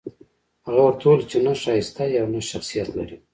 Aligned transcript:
هغه 0.65 0.81
ورته 0.85 1.03
وويل 1.05 1.23
چې 1.31 1.37
نه 1.45 1.53
ښايسته 1.63 2.03
يې 2.11 2.17
او 2.21 2.27
نه 2.33 2.39
شخصيت 2.51 2.87
لرې. 2.97 3.17